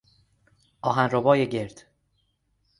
[0.81, 1.83] آهنربای گرد